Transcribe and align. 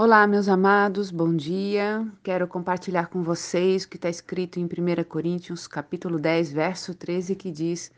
Olá, 0.00 0.28
meus 0.28 0.46
amados, 0.48 1.10
bom 1.10 1.34
dia. 1.34 2.06
Quero 2.22 2.46
compartilhar 2.46 3.08
com 3.08 3.20
vocês 3.20 3.82
o 3.82 3.88
que 3.88 3.96
está 3.96 4.08
escrito 4.08 4.60
em 4.60 4.64
1 4.64 5.02
Coríntios, 5.08 5.66
capítulo 5.66 6.20
10, 6.20 6.52
verso 6.52 6.94
13, 6.94 7.34
que 7.34 7.50
diz: 7.50 7.90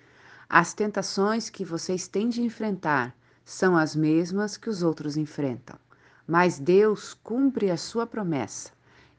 As 0.49 0.73
tentações 0.73 1.51
que 1.51 1.63
vocês 1.63 2.09
têm 2.09 2.31
de 2.31 2.41
enfrentar 2.41 3.15
são 3.45 3.77
as 3.77 3.95
mesmas 3.95 4.57
que 4.57 4.71
os 4.71 4.83
outros 4.83 5.19
enfrentam, 5.19 5.77
mas 6.27 6.59
Deus 6.59 7.12
cumpre 7.12 7.71
a 7.71 7.77
sua 7.77 8.07
promessa 8.07 8.71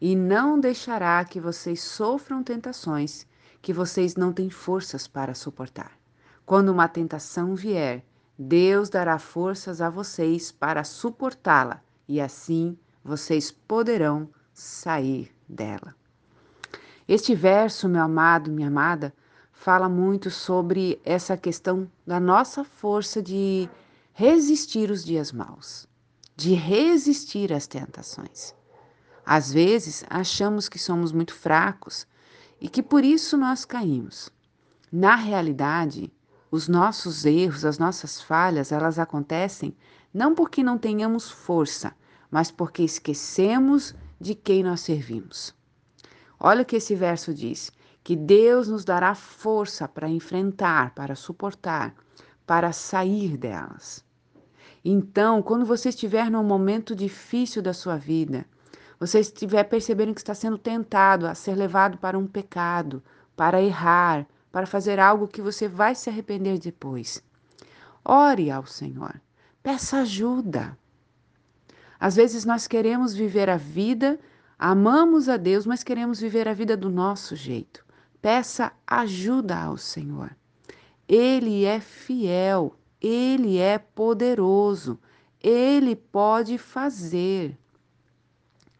e 0.02 0.16
não 0.16 0.60
deixará 0.60 1.24
que 1.24 1.40
vocês 1.40 1.84
sofram 1.84 2.42
tentações 2.42 3.28
que 3.62 3.72
vocês 3.72 4.16
não 4.16 4.34
têm 4.34 4.50
forças 4.50 5.08
para 5.08 5.36
suportar. 5.36 5.92
Quando 6.48 6.70
uma 6.70 6.88
tentação 6.88 7.54
vier, 7.54 8.04
Deus 8.40 8.90
dará 8.90 9.20
forças 9.20 9.82
a 9.82 9.90
vocês 9.92 10.52
para 10.52 10.84
suportá-la 10.84 11.80
e 12.12 12.20
assim 12.20 12.78
vocês 13.02 13.52
poderão 13.52 14.28
sair 14.54 15.34
dela. 15.48 15.96
Este 17.08 17.34
verso, 17.34 17.88
meu 17.88 18.02
amado, 18.02 18.52
minha 18.52 18.68
amada, 18.68 19.14
fala 19.54 19.88
muito 19.88 20.30
sobre 20.30 21.00
essa 21.06 21.38
questão 21.38 21.90
da 22.06 22.20
nossa 22.20 22.66
força 22.66 23.24
de 23.24 23.70
resistir 24.12 24.92
os 24.92 25.06
dias 25.06 25.32
maus, 25.32 25.88
de 26.36 26.54
resistir 26.54 27.54
às 27.54 27.66
tentações. 27.66 28.54
Às 29.26 29.54
vezes, 29.54 30.04
achamos 30.10 30.68
que 30.68 30.78
somos 30.78 31.14
muito 31.14 31.34
fracos 31.34 32.06
e 32.60 32.68
que 32.68 32.84
por 32.84 33.06
isso 33.06 33.38
nós 33.38 33.64
caímos. 33.64 34.30
Na 34.92 35.16
realidade, 35.16 36.12
os 36.52 36.68
nossos 36.68 37.24
erros, 37.24 37.64
as 37.64 37.80
nossas 37.80 38.22
falhas, 38.22 38.74
elas 38.74 39.00
acontecem 39.00 39.74
não 40.14 40.36
porque 40.36 40.62
não 40.62 40.78
tenhamos 40.78 41.32
força, 41.32 41.96
mas 42.32 42.50
porque 42.50 42.82
esquecemos 42.82 43.94
de 44.20 44.34
quem 44.34 44.64
nós 44.64 44.80
servimos. 44.80 45.54
Olha 46.40 46.64
o 46.64 46.66
que 46.66 46.78
esse 46.78 46.96
verso 46.96 47.34
diz: 47.34 47.72
que 48.04 48.16
Deus 48.16 48.68
nos 48.68 48.84
dará 48.84 49.14
força 49.14 49.88
para 49.88 50.10
enfrentar, 50.10 50.96
para 50.96 51.16
suportar, 51.16 51.94
para 52.46 52.72
sair 52.72 53.38
delas. 53.38 54.04
Então, 54.84 55.44
quando 55.44 55.66
você 55.66 55.90
estiver 55.90 56.32
num 56.32 56.44
momento 56.44 56.96
difícil 56.96 57.62
da 57.62 57.74
sua 57.74 57.98
vida, 57.98 58.46
você 59.00 59.20
estiver 59.20 59.64
percebendo 59.64 60.14
que 60.14 60.22
está 60.22 60.34
sendo 60.34 60.58
tentado 60.58 61.28
a 61.28 61.36
ser 61.36 61.56
levado 61.56 61.98
para 61.98 62.18
um 62.18 62.26
pecado, 62.26 63.04
para 63.36 63.62
errar, 63.62 64.26
para 64.52 64.66
fazer 64.66 65.00
algo 65.00 65.28
que 65.28 65.42
você 65.42 65.68
vai 65.68 65.94
se 65.94 66.10
arrepender 66.10 66.58
depois. 66.60 67.24
Ore 68.04 68.50
ao 68.50 68.66
Senhor, 68.66 69.22
peça 69.62 70.00
ajuda. 70.00 70.78
Às 72.02 72.16
vezes 72.16 72.46
nós 72.46 72.66
queremos 72.66 73.14
viver 73.14 73.48
a 73.48 73.58
vida, 73.58 74.20
amamos 74.58 75.30
a 75.30 75.38
Deus, 75.38 75.68
mas 75.68 75.84
queremos 75.84 76.20
viver 76.20 76.48
a 76.48 76.54
vida 76.54 76.76
do 76.76 76.90
nosso 76.90 77.36
jeito. 77.36 77.86
Peça 78.20 78.72
ajuda 78.88 79.56
ao 79.56 79.78
Senhor. 79.78 80.36
Ele 81.08 81.64
é 81.64 81.80
fiel, 81.80 82.76
ele 83.00 83.60
é 83.60 83.78
poderoso, 83.78 85.00
ele 85.40 85.96
pode 85.96 86.58
fazer. 86.58 87.56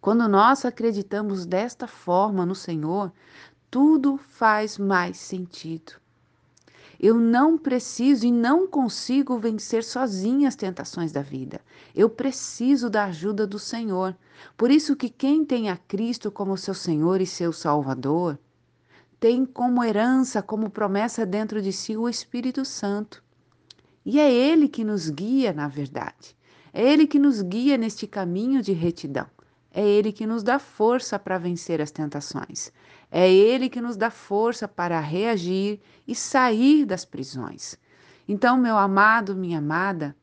Quando 0.02 0.28
nós 0.28 0.66
acreditamos 0.66 1.46
desta 1.46 1.86
forma 1.86 2.44
no 2.44 2.56
Senhor, 2.56 3.14
tudo 3.70 4.18
faz 4.18 4.80
mais 4.80 5.18
sentido. 5.18 5.94
Eu 7.04 7.16
não 7.16 7.58
preciso 7.58 8.28
e 8.28 8.32
não 8.32 8.68
consigo 8.68 9.36
vencer 9.40 9.84
sozinha 9.84 10.48
as 10.48 10.56
tentações 10.56 11.12
da 11.12 11.24
vida. 11.24 11.60
Eu 11.96 12.08
preciso 12.08 12.92
da 12.92 13.06
ajuda 13.06 13.48
do 13.48 13.58
Senhor. 13.58 14.16
Por 14.56 14.70
isso 14.70 14.96
que 14.96 15.10
quem 15.10 15.44
tem 15.44 15.68
a 15.68 15.76
Cristo 15.76 16.30
como 16.30 16.56
seu 16.56 16.76
Senhor 16.76 17.20
e 17.20 17.26
seu 17.26 17.52
Salvador, 17.52 18.38
tem 19.20 19.48
como 19.48 19.84
herança, 19.84 20.44
como 20.44 20.70
promessa 20.70 21.26
dentro 21.26 21.60
de 21.60 21.74
si 21.74 21.98
o 21.98 22.08
Espírito 22.08 22.64
Santo. 22.64 23.24
E 24.06 24.20
é 24.20 24.32
ele 24.32 24.68
que 24.68 24.84
nos 24.84 25.10
guia, 25.10 25.52
na 25.52 25.68
verdade. 25.68 26.38
É 26.72 26.88
ele 26.88 27.08
que 27.08 27.18
nos 27.18 27.42
guia 27.42 27.78
neste 27.78 28.06
caminho 28.06 28.62
de 28.62 28.74
retidão. 28.74 29.26
É 29.74 29.82
Ele 29.82 30.12
que 30.12 30.26
nos 30.28 30.44
dá 30.44 30.60
força 30.60 31.18
para 31.18 31.38
vencer 31.38 31.82
as 31.82 31.92
tentações. 31.92 32.72
É 33.10 33.32
Ele 33.32 33.70
que 33.70 33.80
nos 33.80 33.96
dá 33.96 34.10
força 34.12 34.68
para 34.68 35.00
reagir 35.00 35.80
e 36.08 36.14
sair 36.14 36.86
das 36.86 37.06
prisões. 37.06 37.78
Então, 38.28 38.58
meu 38.58 38.78
amado, 38.78 39.36
minha 39.36 39.60
amada, 39.60 40.16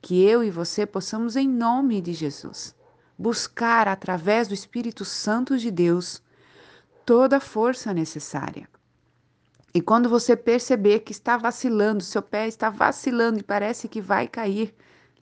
que 0.00 0.22
eu 0.22 0.44
e 0.44 0.50
você 0.50 0.84
possamos, 0.84 1.36
em 1.36 1.48
nome 1.48 2.00
de 2.00 2.12
Jesus, 2.12 2.74
buscar 3.18 3.88
através 3.88 4.48
do 4.48 4.54
Espírito 4.54 5.04
Santo 5.04 5.56
de 5.56 5.70
Deus 5.70 6.22
toda 7.04 7.38
a 7.38 7.40
força 7.40 7.94
necessária. 7.94 8.68
E 9.72 9.80
quando 9.80 10.08
você 10.08 10.36
perceber 10.36 11.00
que 11.00 11.12
está 11.12 11.36
vacilando, 11.36 12.02
seu 12.02 12.22
pé 12.22 12.48
está 12.48 12.70
vacilando 12.70 13.38
e 13.40 13.42
parece 13.42 13.88
que 13.88 14.00
vai 14.00 14.26
cair, 14.26 14.74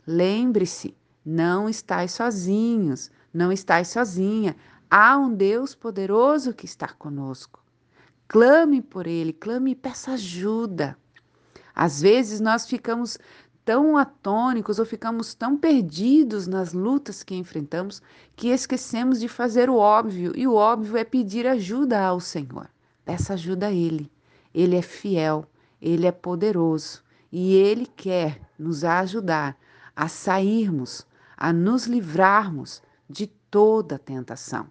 lembre-se, 0.06 0.96
não 1.24 1.68
estáis 1.68 2.12
sozinhos. 2.12 3.10
Não 3.34 3.50
estás 3.50 3.88
sozinha. 3.88 4.54
Há 4.88 5.18
um 5.18 5.34
Deus 5.34 5.74
poderoso 5.74 6.54
que 6.54 6.66
está 6.66 6.86
conosco. 6.86 7.60
Clame 8.28 8.80
por 8.80 9.08
Ele, 9.08 9.32
clame 9.32 9.72
e 9.72 9.74
peça 9.74 10.12
ajuda. 10.12 10.96
Às 11.74 12.00
vezes 12.00 12.38
nós 12.38 12.64
ficamos 12.64 13.18
tão 13.64 13.96
atônicos 13.96 14.78
ou 14.78 14.86
ficamos 14.86 15.34
tão 15.34 15.56
perdidos 15.56 16.46
nas 16.46 16.72
lutas 16.72 17.24
que 17.24 17.34
enfrentamos 17.34 18.00
que 18.36 18.48
esquecemos 18.48 19.18
de 19.18 19.26
fazer 19.26 19.68
o 19.68 19.76
óbvio, 19.76 20.32
e 20.36 20.46
o 20.46 20.54
óbvio 20.54 20.96
é 20.96 21.02
pedir 21.02 21.44
ajuda 21.46 22.00
ao 22.00 22.20
Senhor. 22.20 22.68
Peça 23.04 23.34
ajuda 23.34 23.66
a 23.66 23.72
Ele. 23.72 24.08
Ele 24.54 24.76
é 24.76 24.82
fiel, 24.82 25.44
Ele 25.82 26.06
é 26.06 26.12
poderoso 26.12 27.02
e 27.32 27.54
Ele 27.54 27.86
quer 27.86 28.40
nos 28.56 28.84
ajudar 28.84 29.56
a 29.96 30.06
sairmos, 30.06 31.04
a 31.36 31.52
nos 31.52 31.86
livrarmos 31.86 32.80
de 33.08 33.26
toda 33.26 33.98
tentação. 33.98 34.66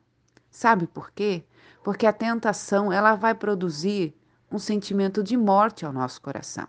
Sabe 0.50 0.88
por 0.88 1.12
quê? 1.12 1.44
Porque 1.84 2.06
a 2.06 2.14
tentação 2.14 2.92
ela 2.92 3.16
vai 3.16 3.34
produzir 3.34 4.16
um 4.52 4.60
sentimento 4.60 5.24
de 5.24 5.36
morte 5.36 5.86
ao 5.86 5.92
nosso 5.92 6.22
coração, 6.22 6.68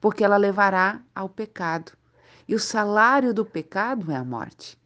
porque 0.00 0.24
ela 0.24 0.36
levará 0.36 1.00
ao 1.14 1.28
pecado. 1.28 1.92
E 2.48 2.54
o 2.54 2.58
salário 2.58 3.34
do 3.34 3.44
pecado 3.44 4.10
é 4.10 4.16
a 4.16 4.24
morte. 4.24 4.78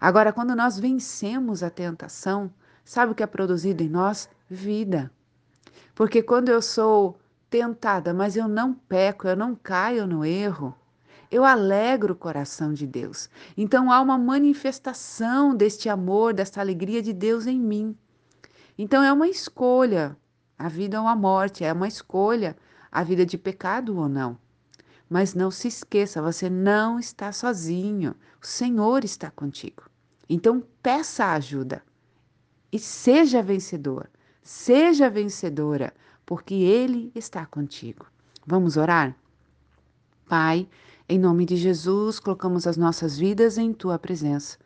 Agora, 0.00 0.32
quando 0.32 0.54
nós 0.54 0.78
vencemos 0.78 1.62
a 1.62 1.70
tentação, 1.70 2.52
sabe 2.84 3.12
o 3.12 3.14
que 3.14 3.22
é 3.22 3.26
produzido 3.26 3.82
em 3.82 3.88
nós? 3.88 4.28
Vida. 4.48 5.10
Porque 5.94 6.22
quando 6.22 6.48
eu 6.48 6.62
sou 6.62 7.18
tentada, 7.50 8.14
mas 8.14 8.36
eu 8.36 8.46
não 8.46 8.72
peco, 8.72 9.26
eu 9.26 9.36
não 9.36 9.56
caio 9.56 10.06
no 10.06 10.24
erro, 10.24 10.74
eu 11.30 11.44
alegro 11.44 12.14
o 12.14 12.16
coração 12.16 12.72
de 12.72 12.86
Deus. 12.86 13.28
Então 13.56 13.92
há 13.92 14.00
uma 14.00 14.16
manifestação 14.16 15.54
deste 15.54 15.88
amor, 15.88 16.32
desta 16.32 16.60
alegria 16.60 17.02
de 17.02 17.12
Deus 17.12 17.46
em 17.46 17.60
mim. 17.60 17.96
Então 18.76 19.02
é 19.02 19.12
uma 19.12 19.28
escolha, 19.28 20.16
a 20.58 20.68
vida 20.68 21.00
ou 21.00 21.06
a 21.06 21.14
morte, 21.14 21.64
é 21.64 21.72
uma 21.72 21.88
escolha, 21.88 22.56
a 22.90 23.02
vida 23.02 23.26
de 23.26 23.36
pecado 23.36 23.96
ou 23.96 24.08
não. 24.08 24.38
Mas 25.08 25.34
não 25.34 25.50
se 25.50 25.68
esqueça, 25.68 26.22
você 26.22 26.48
não 26.50 26.98
está 26.98 27.32
sozinho, 27.32 28.14
o 28.42 28.46
Senhor 28.46 29.04
está 29.04 29.30
contigo. 29.30 29.84
Então 30.28 30.62
peça 30.82 31.32
ajuda 31.32 31.82
e 32.70 32.78
seja 32.78 33.42
vencedor, 33.42 34.10
seja 34.42 35.08
vencedora, 35.08 35.92
porque 36.24 36.54
Ele 36.54 37.10
está 37.14 37.46
contigo. 37.46 38.06
Vamos 38.46 38.76
orar? 38.76 39.16
Pai, 40.28 40.68
em 41.08 41.18
nome 41.18 41.46
de 41.46 41.56
Jesus, 41.56 42.20
colocamos 42.20 42.66
as 42.66 42.76
nossas 42.76 43.16
vidas 43.16 43.56
em 43.56 43.72
tua 43.72 43.98
presença. 43.98 44.58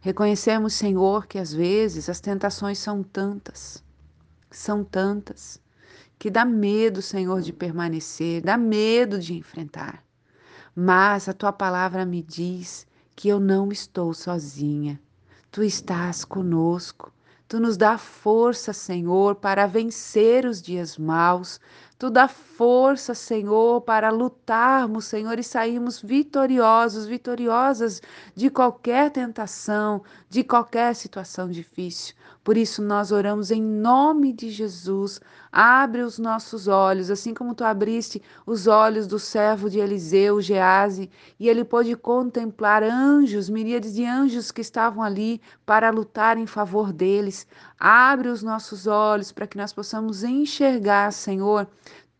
Reconhecemos, 0.00 0.74
Senhor, 0.74 1.26
que 1.26 1.38
às 1.38 1.52
vezes 1.52 2.10
as 2.10 2.20
tentações 2.20 2.78
são 2.78 3.02
tantas, 3.02 3.82
são 4.50 4.84
tantas, 4.84 5.58
que 6.18 6.30
dá 6.30 6.44
medo, 6.44 7.00
Senhor, 7.00 7.40
de 7.40 7.52
permanecer, 7.52 8.42
dá 8.42 8.58
medo 8.58 9.18
de 9.18 9.34
enfrentar. 9.34 10.04
Mas 10.76 11.28
a 11.28 11.32
tua 11.32 11.52
palavra 11.52 12.04
me 12.04 12.22
diz 12.22 12.86
que 13.16 13.28
eu 13.28 13.40
não 13.40 13.72
estou 13.72 14.12
sozinha. 14.12 15.00
Tu 15.50 15.62
estás 15.62 16.24
conosco. 16.24 17.12
Tu 17.48 17.58
nos 17.58 17.76
dá 17.76 17.98
força, 17.98 18.72
Senhor, 18.72 19.34
para 19.34 19.66
vencer 19.66 20.44
os 20.44 20.62
dias 20.62 20.96
maus. 20.96 21.58
Tu 22.00 22.08
dá 22.08 22.26
força, 22.28 23.14
Senhor, 23.14 23.82
para 23.82 24.08
lutarmos, 24.08 25.04
Senhor, 25.04 25.38
e 25.38 25.44
sairmos 25.44 26.00
vitoriosos, 26.00 27.04
vitoriosas 27.04 28.00
de 28.34 28.48
qualquer 28.48 29.10
tentação, 29.10 30.02
de 30.26 30.42
qualquer 30.42 30.94
situação 30.94 31.50
difícil. 31.50 32.14
Por 32.42 32.56
isso 32.56 32.80
nós 32.80 33.12
oramos 33.12 33.50
em 33.50 33.62
nome 33.62 34.32
de 34.32 34.50
Jesus. 34.50 35.20
Abre 35.52 36.00
os 36.00 36.18
nossos 36.18 36.68
olhos, 36.68 37.10
assim 37.10 37.34
como 37.34 37.54
tu 37.54 37.64
abriste 37.64 38.22
os 38.46 38.66
olhos 38.66 39.06
do 39.06 39.18
servo 39.18 39.68
de 39.68 39.78
Eliseu, 39.78 40.40
Gease, 40.40 41.10
e 41.38 41.48
ele 41.50 41.64
pôde 41.64 41.94
contemplar 41.96 42.82
anjos, 42.82 43.50
miríades 43.50 43.94
de 43.94 44.06
anjos 44.06 44.50
que 44.50 44.62
estavam 44.62 45.02
ali 45.02 45.40
para 45.66 45.90
lutar 45.90 46.38
em 46.38 46.46
favor 46.46 46.94
deles. 46.94 47.46
Abre 47.78 48.28
os 48.28 48.42
nossos 48.42 48.86
olhos 48.86 49.32
para 49.32 49.46
que 49.46 49.58
nós 49.58 49.72
possamos 49.72 50.24
enxergar, 50.24 51.12
Senhor, 51.12 51.68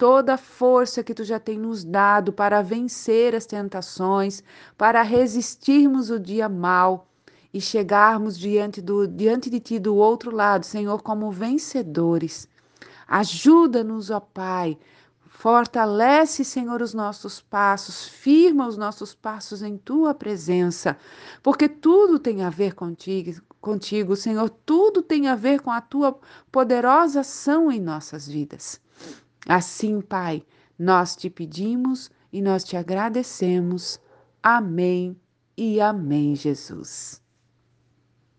toda 0.01 0.33
a 0.33 0.39
força 0.39 1.05
que 1.05 1.13
tu 1.13 1.23
já 1.23 1.39
tem 1.39 1.59
nos 1.59 1.85
dado 1.85 2.33
para 2.33 2.63
vencer 2.63 3.35
as 3.35 3.45
tentações, 3.45 4.43
para 4.79 5.03
resistirmos 5.03 6.09
o 6.09 6.19
dia 6.19 6.49
mal 6.49 7.07
e 7.53 7.61
chegarmos 7.61 8.39
diante, 8.39 8.81
do, 8.81 9.07
diante 9.07 9.51
de 9.51 9.61
Ti 9.61 9.79
do 9.79 9.95
outro 9.95 10.35
lado, 10.35 10.65
Senhor, 10.65 11.03
como 11.03 11.31
vencedores. 11.31 12.49
Ajuda-nos, 13.07 14.09
ó 14.11 14.21
Pai. 14.21 14.79
Fortalece, 15.27 16.47
Senhor, 16.47 16.81
os 16.81 16.95
nossos 16.95 17.43
passos, 17.43 18.09
firma 18.09 18.67
os 18.67 18.79
nossos 18.79 19.13
passos 19.13 19.63
em 19.63 19.77
tua 19.77 20.15
presença, 20.15 20.97
porque 21.43 21.69
tudo 21.69 22.19
tem 22.19 22.43
a 22.43 22.49
ver 22.49 22.75
contigo, 22.75 23.43
contigo, 23.61 24.17
Senhor, 24.17 24.49
tudo 24.65 25.03
tem 25.03 25.29
a 25.29 25.35
ver 25.35 25.61
com 25.61 25.71
a 25.71 25.81
tua 25.83 26.19
poderosa 26.51 27.21
ação 27.21 27.71
em 27.71 27.81
nossas 27.81 28.27
vidas. 28.27 28.81
Assim, 29.49 30.01
Pai, 30.01 30.43
nós 30.79 31.17
te 31.17 31.31
pedimos 31.31 32.11
e 32.33 32.41
nós 32.41 32.65
te 32.65 32.77
agradecemos. 32.77 34.01
Amém 34.43 35.17
e 35.57 35.81
amém, 35.81 36.35
Jesus. 36.35 37.21